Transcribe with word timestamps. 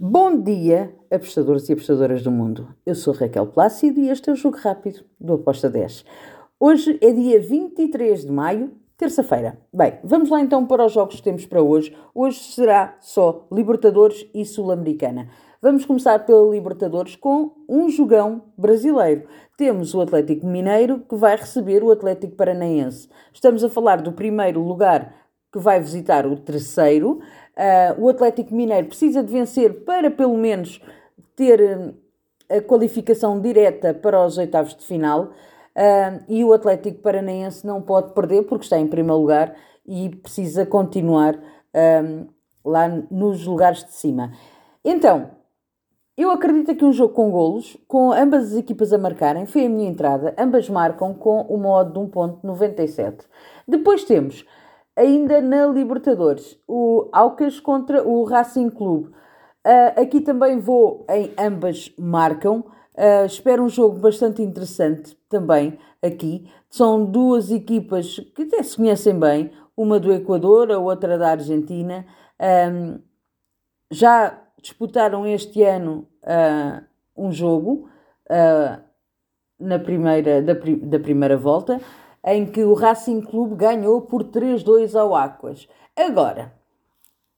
Bom 0.00 0.40
dia, 0.40 0.94
apostadores 1.10 1.68
e 1.68 1.72
apostadoras 1.72 2.22
do 2.22 2.30
mundo. 2.30 2.68
Eu 2.86 2.94
sou 2.94 3.12
Raquel 3.12 3.48
Plácido 3.48 3.98
e 3.98 4.08
este 4.10 4.30
é 4.30 4.32
o 4.32 4.36
Jogo 4.36 4.56
Rápido 4.56 5.04
do 5.18 5.32
Aposta 5.32 5.68
10. 5.68 6.04
Hoje 6.60 6.96
é 7.02 7.10
dia 7.10 7.40
23 7.40 8.24
de 8.24 8.30
maio, 8.30 8.70
terça-feira. 8.96 9.58
Bem, 9.74 9.98
vamos 10.04 10.30
lá 10.30 10.40
então 10.40 10.64
para 10.64 10.86
os 10.86 10.92
jogos 10.92 11.16
que 11.16 11.22
temos 11.22 11.46
para 11.46 11.60
hoje. 11.60 11.96
Hoje 12.14 12.38
será 12.38 12.96
só 13.00 13.48
Libertadores 13.50 14.24
e 14.32 14.44
Sul-Americana. 14.44 15.30
Vamos 15.60 15.84
começar 15.84 16.24
pela 16.24 16.48
Libertadores 16.48 17.16
com 17.16 17.56
um 17.68 17.90
jogão 17.90 18.44
brasileiro. 18.56 19.24
Temos 19.56 19.94
o 19.94 20.00
Atlético 20.00 20.46
Mineiro 20.46 21.00
que 21.08 21.16
vai 21.16 21.34
receber 21.34 21.82
o 21.82 21.90
Atlético 21.90 22.36
Paranaense. 22.36 23.08
Estamos 23.34 23.64
a 23.64 23.68
falar 23.68 24.00
do 24.00 24.12
primeiro 24.12 24.62
lugar 24.62 25.12
que 25.52 25.58
vai 25.58 25.80
visitar 25.80 26.26
o 26.26 26.36
terceiro. 26.36 27.20
Uh, 27.58 28.04
o 28.04 28.08
Atlético 28.08 28.54
Mineiro 28.54 28.86
precisa 28.86 29.20
de 29.20 29.32
vencer 29.32 29.84
para 29.84 30.12
pelo 30.12 30.38
menos 30.38 30.80
ter 31.34 31.60
uh, 31.60 31.92
a 32.48 32.60
qualificação 32.60 33.40
direta 33.40 33.92
para 33.92 34.24
os 34.24 34.38
oitavos 34.38 34.76
de 34.76 34.84
final. 34.86 35.32
Uh, 35.76 36.22
e 36.28 36.44
o 36.44 36.52
Atlético 36.52 37.02
Paranaense 37.02 37.66
não 37.66 37.82
pode 37.82 38.14
perder 38.14 38.44
porque 38.44 38.64
está 38.64 38.78
em 38.78 38.86
primeiro 38.86 39.20
lugar 39.20 39.56
e 39.84 40.08
precisa 40.08 40.64
continuar 40.64 41.38
lá 42.64 42.88
nos 43.10 43.46
lugares 43.46 43.84
de 43.84 43.92
cima. 43.92 44.32
Então, 44.84 45.30
eu 46.16 46.32
acredito 46.32 46.74
que 46.74 46.84
um 46.84 46.92
jogo 46.92 47.14
com 47.14 47.30
golos, 47.30 47.76
com 47.86 48.10
ambas 48.12 48.52
as 48.52 48.58
equipas 48.58 48.92
a 48.92 48.98
marcarem, 48.98 49.46
foi 49.46 49.66
a 49.66 49.68
minha 49.68 49.88
entrada. 49.88 50.34
Ambas 50.36 50.68
marcam 50.68 51.14
com 51.14 51.42
o 51.42 51.56
modo 51.56 51.92
de 51.92 52.10
1.97. 52.10 53.20
Depois 53.68 54.02
temos, 54.02 54.44
ainda 54.98 55.40
na 55.40 55.66
Libertadores, 55.66 56.58
o 56.66 57.08
Aucas 57.12 57.60
contra 57.60 58.06
o 58.06 58.24
Racing 58.24 58.68
Clube. 58.68 59.10
Uh, 59.64 60.00
aqui 60.00 60.20
também 60.20 60.58
vou 60.58 61.06
em 61.08 61.32
ambas 61.38 61.92
marcam. 61.96 62.64
Uh, 62.96 63.24
espero 63.24 63.62
um 63.62 63.68
jogo 63.68 64.00
bastante 64.00 64.42
interessante 64.42 65.16
também 65.28 65.78
aqui. 66.02 66.50
São 66.68 67.04
duas 67.04 67.52
equipas 67.52 68.18
que 68.34 68.42
até 68.42 68.60
se 68.62 68.76
conhecem 68.76 69.18
bem, 69.18 69.52
uma 69.76 70.00
do 70.00 70.12
Equador, 70.12 70.72
a 70.72 70.78
outra 70.78 71.16
da 71.16 71.30
Argentina. 71.30 72.04
Um, 72.40 72.98
já 73.90 74.36
disputaram 74.60 75.24
este 75.24 75.62
ano 75.62 76.08
uh, 76.24 76.82
um 77.16 77.30
jogo 77.30 77.88
na 79.58 79.78
primeira, 79.78 80.42
da, 80.42 80.52
da 80.52 81.00
primeira 81.00 81.36
volta, 81.36 81.80
em 82.30 82.44
que 82.44 82.62
o 82.62 82.74
Racing 82.74 83.22
Clube 83.22 83.54
ganhou 83.54 84.02
por 84.02 84.22
3-2 84.24 84.98
ao 84.98 85.14
Aquas. 85.14 85.66
Agora, 85.96 86.52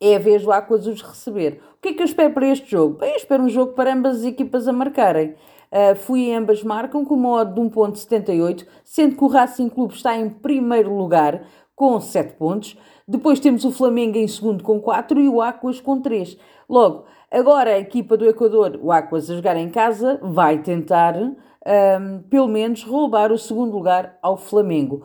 é 0.01 0.17
a 0.17 0.19
vez 0.19 0.43
do 0.43 0.51
Aquas 0.51 0.87
os 0.87 1.01
receber. 1.01 1.61
O 1.79 1.81
que 1.81 1.91
é 1.91 1.93
que 1.93 2.03
eu 2.03 2.07
espero 2.07 2.35
para 2.35 2.49
este 2.49 2.71
jogo? 2.71 2.99
Bem, 2.99 3.11
eu 3.11 3.17
espero 3.17 3.43
um 3.43 3.49
jogo 3.49 3.73
para 3.73 3.93
ambas 3.93 4.19
as 4.19 4.25
equipas 4.25 4.67
a 4.67 4.73
marcarem. 4.73 5.35
Uh, 5.71 5.95
fui 5.95 6.23
em 6.23 6.37
ambas 6.37 6.65
marcam 6.65 7.05
com 7.05 7.15
uma 7.15 7.43
odd 7.43 7.55
de 7.55 7.61
1.78, 7.61 8.67
sendo 8.85 9.17
que 9.17 9.23
o 9.23 9.29
Racing 9.29 9.69
Clube 9.69 9.95
está 9.95 10.17
em 10.17 10.29
primeiro 10.29 10.93
lugar 10.93 11.47
com 11.77 12.01
7 12.01 12.35
pontos. 12.35 12.77
Depois 13.07 13.39
temos 13.39 13.65
o 13.65 13.71
Flamengo 13.71 14.19
em 14.19 14.27
segundo 14.27 14.65
com 14.65 14.81
4 14.81 15.21
e 15.21 15.29
o 15.29 15.41
Aquas 15.41 15.81
com 15.81 16.01
3. 16.01 16.37
Logo, 16.69 17.05
agora 17.31 17.75
a 17.75 17.79
equipa 17.79 18.17
do 18.17 18.29
Equador, 18.29 18.79
o 18.83 18.91
Aquas 18.91 19.31
a 19.31 19.35
jogar 19.35 19.57
em 19.57 19.71
casa, 19.71 20.19
vai 20.23 20.63
tentar 20.63 21.17
um, 21.17 22.23
pelo 22.29 22.49
menos 22.49 22.83
roubar 22.83 23.33
o 23.33 23.39
segundo 23.39 23.73
lugar 23.73 24.19
ao 24.23 24.37
Flamengo. 24.37 25.05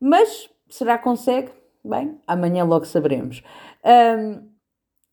Mas 0.00 0.48
será 0.68 0.98
que 0.98 1.04
consegue? 1.04 1.50
Bem, 1.84 2.18
amanhã 2.26 2.64
logo 2.64 2.84
saberemos. 2.84 3.42
Um, 3.84 4.48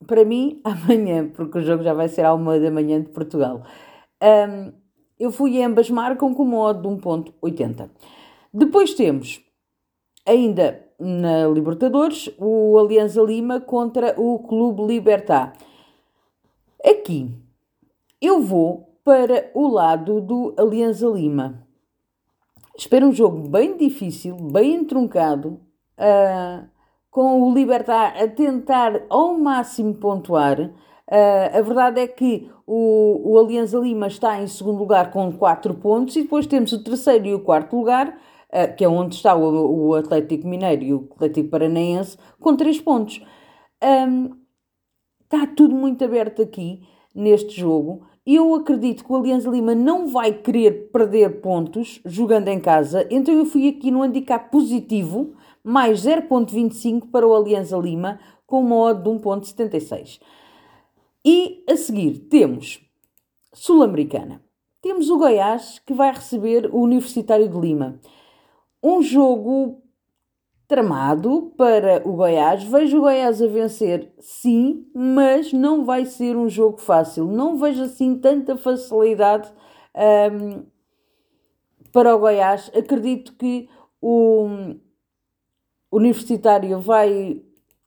para 0.06 0.24
mim, 0.26 0.62
amanhã, 0.66 1.28
porque 1.30 1.60
o 1.60 1.62
jogo 1.62 1.84
já 1.84 1.94
vai 1.94 2.08
ser 2.08 2.26
à 2.26 2.34
uma 2.34 2.60
da 2.60 2.72
manhã 2.72 3.02
de 3.02 3.10
Portugal. 3.10 3.64
Um, 4.22 4.72
eu 5.20 5.32
fui 5.32 5.62
ambas 5.62 5.90
marcam 5.90 6.34
com 6.34 6.44
uma 6.44 6.60
odd 6.60 6.82
de 6.82 6.88
1.80. 6.88 7.90
Depois 8.54 8.94
temos 8.94 9.42
ainda 10.26 10.86
na 11.00 11.48
Libertadores, 11.48 12.30
o 12.38 12.78
Alianza 12.78 13.22
Lima 13.22 13.60
contra 13.62 14.20
o 14.20 14.40
Clube 14.40 14.86
Libertar. 14.86 15.54
Aqui 16.90 17.30
eu 18.22 18.42
vou 18.42 18.98
para 19.04 19.52
o 19.54 19.68
lado 19.68 20.22
do 20.22 20.56
Alianza 20.58 21.06
Lima. 21.06 21.68
Espero 22.78 23.08
um 23.08 23.12
jogo 23.12 23.50
bem 23.50 23.76
difícil, 23.76 24.38
bem 24.38 24.76
entroncado, 24.76 25.60
uh, 26.00 26.66
com 27.12 27.42
o 27.42 27.54
Libertar 27.54 28.16
a 28.18 28.26
tentar 28.30 29.02
ao 29.10 29.38
máximo 29.38 29.96
pontuar. 29.96 30.62
Uh, 30.62 31.58
a 31.58 31.62
verdade 31.62 32.00
é 32.00 32.08
que 32.08 32.50
o, 32.66 33.34
o 33.34 33.38
Alianza 33.38 33.78
Lima 33.80 34.08
está 34.08 34.42
em 34.42 34.48
segundo 34.48 34.80
lugar 34.80 35.12
com 35.12 35.30
4 35.30 35.74
pontos 35.74 36.16
e 36.16 36.22
depois 36.22 36.48
temos 36.48 36.72
o 36.72 36.82
terceiro 36.82 37.28
e 37.28 37.34
o 37.34 37.44
quarto 37.44 37.76
lugar 37.76 38.18
uh, 38.48 38.76
que 38.78 38.86
é 38.86 38.88
onde 38.88 39.16
está 39.16 39.36
o, 39.36 39.90
o, 39.90 39.94
Atlético 39.94 40.48
Mineiro 40.48 40.84
e 40.84 40.94
o 40.94 41.10
Atlético 41.16 41.50
Paranaense, 41.50 42.18
com 42.40 42.56
3 42.56 42.80
pontos. 42.80 43.22
Um, 43.84 44.47
está 45.28 45.46
tudo 45.46 45.76
muito 45.76 46.04
aberto 46.04 46.42
aqui 46.42 46.82
neste 47.14 47.60
jogo. 47.60 48.08
Eu 48.26 48.56
acredito 48.56 49.04
que 49.04 49.12
o 49.12 49.16
Alianza 49.16 49.50
Lima 49.50 49.76
não 49.76 50.08
vai 50.08 50.34
querer 50.34 50.90
perder 50.92 51.42
pontos 51.42 52.02
jogando 52.06 52.48
em 52.48 52.60
casa, 52.60 53.06
então 53.10 53.34
eu 53.34 53.46
fui 53.46 53.68
aqui 53.70 53.92
no 53.92 54.02
handicap 54.02 54.50
positivo, 54.52 55.34
mais 55.64 56.02
0.25 56.02 57.10
para 57.12 57.28
o 57.28 57.36
Alianza 57.36 57.78
Lima, 57.78 58.20
com 58.46 58.62
uma 58.62 58.76
odd 58.76 59.04
de 59.04 59.10
1.76. 59.10 60.20
E 61.26 61.64
a 61.70 61.76
seguir 61.76 62.20
temos 62.30 62.82
Sul-Americana. 63.54 64.42
Temos 64.82 65.10
o 65.10 65.18
Goiás 65.18 65.80
que 65.86 65.94
vai 65.94 66.14
receber 66.14 66.70
o 66.74 66.80
Universitário 66.80 67.50
de 67.50 67.58
Lima. 67.58 68.00
Um 68.82 69.02
jogo 69.02 69.82
tramado 70.68 71.54
para 71.58 72.02
o 72.08 72.14
Goiás. 72.14 72.64
Vejo 72.64 72.98
o 72.98 73.02
Goiás 73.02 73.42
a 73.42 73.48
vencer, 73.48 74.12
sim, 74.20 74.86
mas 74.94 75.54
não 75.54 75.86
vai 75.86 76.06
ser 76.06 76.36
um 76.36 76.50
jogo 76.50 76.78
fácil. 76.78 77.26
Não 77.26 77.56
vejo 77.56 77.84
assim 77.84 78.16
tanta 78.20 78.58
facilidade 78.58 79.52
um, 80.32 80.66
para 81.92 82.14
o 82.16 82.20
Goiás. 82.20 82.70
Acredito 82.76 83.34
que 83.36 83.70
o 84.02 84.76
Universitário 85.92 86.80
vai 86.80 87.42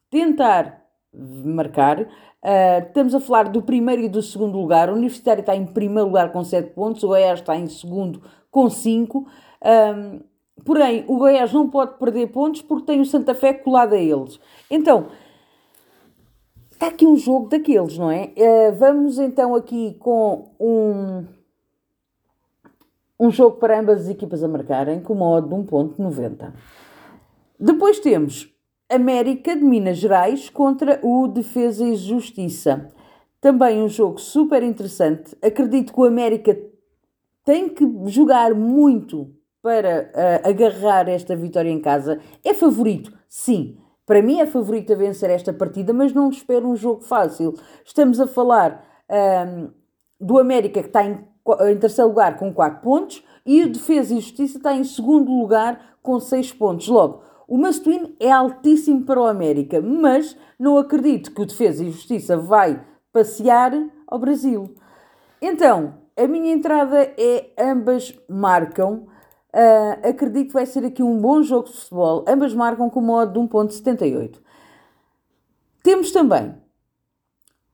tentar 0.09 0.81
marcar. 1.13 2.01
Uh, 2.01 2.87
estamos 2.87 3.15
a 3.15 3.21
falar 3.21 3.51
do 3.51 3.63
primeiro 3.63 4.03
e 4.03 4.09
do 4.09 4.23
segundo 4.23 4.59
lugar. 4.59 4.89
O 4.89 4.95
Universitário 4.95 5.41
está 5.41 5.55
em 5.55 5.67
primeiro 5.67 6.07
lugar 6.09 6.33
com 6.33 6.43
7 6.43 6.71
pontos, 6.71 7.03
o 7.03 7.09
Goiás 7.09 7.41
está 7.41 7.55
em 7.57 7.67
segundo 7.67 8.23
com 8.51 8.71
5. 8.71 9.27
Um, 9.63 10.30
Porém, 10.65 11.05
o 11.09 11.17
Goiás 11.17 11.53
não 11.53 11.69
pode 11.69 11.99
perder 11.99 12.29
pontos 12.29 12.63
porque 12.63 12.87
tem 12.87 13.01
o 13.01 13.05
Santa 13.05 13.35
Fé 13.35 13.53
colado 13.53 13.95
a 13.95 13.99
eles. 13.99 14.39
Então, 14.71 15.09
está 16.71 16.89
aqui 16.89 17.07
um 17.07 17.17
jogo 17.17 17.49
daqueles, 17.49 17.97
não 17.99 18.11
é? 18.11 18.33
Uh, 18.37 18.75
vamos 18.79 19.19
então 19.19 19.55
aqui 19.55 19.97
com 19.99 20.51
um, 20.59 21.25
um 23.19 23.31
jogo 23.31 23.57
para 23.57 23.79
ambas 23.79 24.03
as 24.03 24.09
equipas 24.09 24.43
a 24.43 24.49
marcarem, 24.49 25.01
com 25.01 25.13
uma 25.13 25.29
odd 25.29 25.49
de 25.49 25.55
1.90. 25.55 26.53
Depois 27.59 28.01
temos 28.01 28.51
América 28.89 29.55
de 29.55 29.63
Minas 29.63 29.99
Gerais 29.99 30.49
contra 30.49 30.99
o 31.03 31.29
Defesa 31.29 31.85
e 31.85 31.95
Justiça. 31.95 32.91
Também 33.41 33.83
um 33.83 33.89
jogo 33.89 34.19
super 34.19 34.63
interessante. 34.63 35.37
Acredito 35.43 35.93
que 35.93 36.01
o 36.01 36.05
América 36.05 36.59
tem 37.45 37.69
que 37.69 37.85
jogar 38.07 38.55
muito 38.55 39.31
para 39.63 40.11
uh, 40.15 40.49
agarrar 40.49 41.09
esta 41.09 41.37
vitória 41.37 41.71
em 41.71 41.81
casa. 41.81 42.21
É 42.45 42.55
favorito, 42.55 43.13
sim. 43.29 43.79
Para 44.07 44.23
mim 44.23 44.41
é 44.41 44.47
favorito 44.47 44.93
a 44.93 44.97
vencer 44.97 45.31
esta 45.31 45.53
partida, 45.53 45.93
mas 45.93 46.13
não 46.13 46.29
espero 46.31 46.69
um 46.69 46.75
jogo 46.75 47.03
fácil. 47.03 47.55
Estamos 47.85 48.21
a 48.21 48.27
falar 48.27 48.85
um, 49.09 49.15
ehm, 49.15 49.71
do 50.21 50.39
América 50.39 50.81
que 50.81 50.89
está 50.89 51.05
em, 51.05 51.25
em 51.71 51.77
terceiro 51.79 52.09
lugar 52.09 52.37
com 52.37 52.53
4 52.53 52.83
pontos 52.83 53.25
e 53.47 53.63
o 53.63 53.71
Defesa 53.71 54.13
e 54.13 54.21
Justiça 54.21 54.59
está 54.59 54.75
em 54.75 54.83
segundo 54.83 55.31
lugar 55.31 55.97
com 56.03 56.19
6 56.19 56.53
pontos. 56.55 56.89
Logo, 56.89 57.23
o 57.47 57.57
must 57.57 57.85
é 58.19 58.31
altíssimo 58.31 59.05
para 59.05 59.21
o 59.21 59.27
América, 59.27 59.81
mas 59.81 60.37
não 60.59 60.77
acredito 60.79 61.33
que 61.33 61.43
o 61.43 61.47
Defesa 61.47 61.85
e 61.85 61.91
Justiça 61.91 62.37
vai 62.37 62.81
passear 63.13 63.73
ao 64.07 64.19
Brasil. 64.19 64.75
Então, 65.41 65.95
a 66.17 66.27
minha 66.27 66.53
entrada 66.53 67.13
é 67.17 67.51
ambas 67.59 68.15
marcam. 68.29 69.07
Uh, 69.53 70.09
acredito 70.09 70.49
que 70.49 70.55
vai 70.55 70.65
ser 70.65 70.85
aqui 70.85 71.03
um 71.03 71.21
bom 71.21 71.43
jogo 71.43 71.69
de 71.69 71.77
futebol. 71.77 72.25
Ambas 72.29 72.55
marcam 72.55 72.89
com 72.89 73.01
modo 73.01 73.33
de 73.33 73.49
1.78. 73.49 74.39
Temos 75.83 76.13
também 76.13 76.55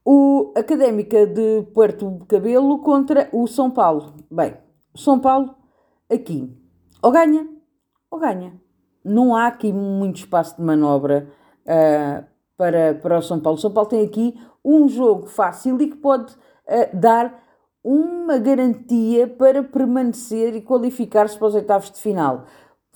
o 0.04 0.52
Académica 0.56 1.26
de 1.26 1.62
Puerto 1.74 2.24
Cabelo 2.28 2.78
contra 2.78 3.28
o 3.32 3.46
São 3.46 3.70
Paulo. 3.70 4.14
Bem, 4.30 4.56
São 4.94 5.18
Paulo 5.18 5.54
aqui 6.10 6.50
ou 7.02 7.10
ganha 7.10 7.46
ou 8.10 8.18
ganha. 8.18 8.54
Não 9.04 9.34
há 9.36 9.48
aqui 9.48 9.72
muito 9.72 10.16
espaço 10.16 10.56
de 10.56 10.62
manobra 10.62 11.28
uh, 11.62 12.24
para, 12.56 12.94
para 12.94 13.18
o 13.18 13.22
São 13.22 13.40
Paulo. 13.40 13.58
O 13.58 13.60
São 13.60 13.72
Paulo 13.72 13.88
tem 13.88 14.04
aqui 14.04 14.40
um 14.64 14.88
jogo 14.88 15.26
fácil 15.26 15.80
e 15.80 15.88
que 15.88 15.96
pode 15.96 16.32
uh, 16.32 16.96
dar 16.96 17.45
uma 17.86 18.36
garantia 18.36 19.28
para 19.28 19.62
permanecer 19.62 20.56
e 20.56 20.60
qualificar-se 20.60 21.38
para 21.38 21.46
os 21.46 21.54
oitavos 21.54 21.88
de 21.88 22.00
final. 22.00 22.44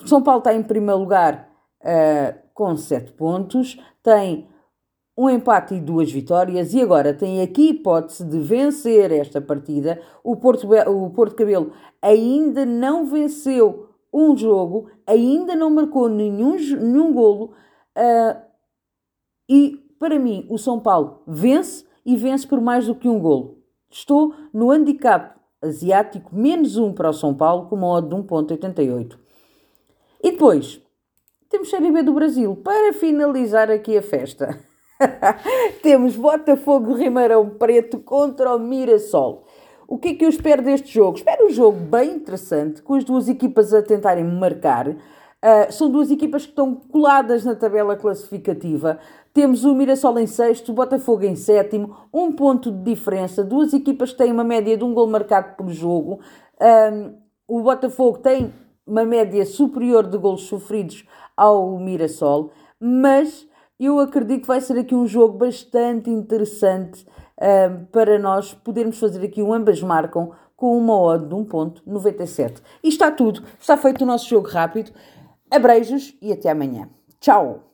São 0.05 0.21
Paulo 0.21 0.41
está 0.41 0.53
em 0.53 0.65
primeiro 0.65 0.99
lugar 0.99 1.49
uh, 1.81 2.37
com 2.53 2.77
7 2.77 3.13
pontos, 3.13 3.79
tem 4.03 4.49
um 5.17 5.31
empate 5.31 5.77
e 5.77 5.81
duas 5.81 6.11
vitórias 6.11 6.75
e 6.75 6.83
agora 6.83 7.15
tem 7.15 7.41
aqui 7.41 7.69
hipótese 7.69 8.25
de 8.25 8.41
vencer 8.41 9.13
esta 9.13 9.41
partida. 9.41 10.03
O 10.25 10.35
Porto, 10.35 10.67
o 10.89 11.11
Porto 11.11 11.37
Cabelo 11.37 11.73
ainda 12.03 12.67
não 12.67 13.07
venceu 13.07 13.91
um 14.13 14.37
jogo, 14.37 14.91
ainda 15.07 15.55
não 15.55 15.71
marcou 15.71 16.09
nenhum, 16.09 16.57
nenhum 16.57 17.13
golo 17.13 17.53
uh, 17.97 18.41
e 19.49 19.79
para 20.01 20.19
mim 20.19 20.49
o 20.51 20.59
São 20.59 20.81
Paulo 20.81 21.23
vence 21.29 21.85
e 22.05 22.17
vence 22.17 22.45
por 22.45 22.61
mais 22.61 22.89
do 22.89 22.95
que 22.97 23.09
um 23.09 23.21
golo. 23.21 23.60
Estou 23.91 24.35
no 24.55 24.71
handicap 24.71 25.35
asiático 25.61 26.35
menos 26.35 26.77
um 26.77 26.93
para 26.93 27.11
o 27.11 27.13
São 27.13 27.35
Paulo 27.35 27.67
com 27.67 27.77
uma 27.77 27.89
odd 27.89 28.09
de 28.09 28.15
1.88. 28.15 29.19
E 30.23 30.31
depois 30.31 30.81
temos 31.49 31.69
Série 31.69 31.91
B 31.91 32.03
do 32.03 32.13
Brasil 32.13 32.55
para 32.57 32.93
finalizar 32.93 33.71
aqui 33.71 33.99
a 33.99 34.03
festa. 34.03 34.59
Temos 35.83 36.15
Botafogo 36.15 36.95
Ribeirão 36.95 37.51
Preto 37.51 37.99
contra 37.99 38.55
o 38.55 38.59
Mirassol. 38.59 39.45
O 39.89 39.99
que 39.99 40.09
é 40.11 40.15
que 40.15 40.25
eu 40.25 40.29
espero 40.29 40.63
deste 40.63 40.95
jogo? 40.95 41.17
Espero 41.17 41.47
um 41.47 41.51
jogo 41.51 41.81
bem 41.81 42.13
interessante, 42.13 42.81
com 42.83 42.95
as 42.95 43.03
duas 43.03 43.29
equipas 43.29 43.75
a 43.75 43.83
tentarem 43.83 44.23
marcar. 44.23 44.95
Uh, 45.43 45.73
são 45.73 45.91
duas 45.91 46.11
equipas 46.11 46.43
que 46.45 46.51
estão 46.51 46.75
coladas 46.75 47.45
na 47.45 47.55
tabela 47.55 47.97
classificativa. 47.97 48.99
Temos 49.33 49.65
o 49.65 49.75
Mirassol 49.75 50.19
em 50.19 50.27
sexto, 50.27 50.71
o 50.71 50.75
Botafogo 50.75 51.25
em 51.25 51.35
sétimo, 51.35 51.97
um 52.13 52.31
ponto 52.33 52.71
de 52.71 52.83
diferença. 52.83 53.43
Duas 53.43 53.73
equipas 53.73 54.13
que 54.13 54.19
têm 54.19 54.33
uma 54.33 54.45
média 54.45 54.77
de 54.77 54.85
um 54.85 54.93
gol 54.93 55.09
marcado 55.09 55.57
por 55.57 55.71
jogo. 55.71 56.21
Um, 56.61 57.15
o 57.49 57.63
Botafogo 57.63 58.19
tem 58.19 58.53
uma 58.87 59.05
média 59.05 59.47
superior 59.47 60.07
de 60.07 60.19
gols 60.19 60.43
sofridos 60.43 61.07
ao 61.37 61.79
Mirassol, 61.79 62.51
mas 62.79 63.49
eu 63.79 63.99
acredito 63.99 64.43
que 64.43 64.49
vai 64.49 64.61
ser 64.61 64.79
aqui 64.79 64.95
um 64.95 65.07
jogo 65.07 65.39
bastante 65.39 66.11
interessante 66.11 67.07
uh, 67.39 67.87
para 67.91 68.19
nós 68.19 68.53
podermos 68.53 68.99
fazer 68.99 69.25
aqui 69.25 69.43
um 69.43 69.55
ambas 69.55 69.81
marcam 69.81 70.33
com 70.55 70.77
uma 70.77 71.01
odd 71.01 71.27
de 71.27 71.35
1.97. 71.35 72.61
E 72.85 72.89
está 72.89 73.11
tudo, 73.11 73.43
está 73.59 73.79
feito 73.79 74.03
o 74.03 74.07
nosso 74.07 74.29
jogo 74.29 74.47
rápido. 74.47 74.93
Abreijos 75.50 76.14
e 76.23 76.32
até 76.32 76.50
amanhã. 76.50 76.88
Tchau! 77.20 77.69